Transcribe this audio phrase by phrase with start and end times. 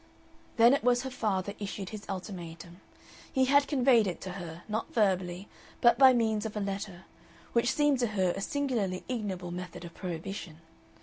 [0.57, 2.81] Then it was her father issued his ultimatum.
[3.31, 5.47] He had conveyed it to her, not verbally,
[5.79, 7.05] but by means of a letter,
[7.53, 10.61] which seemed to her a singularly ignoble method of prohibition.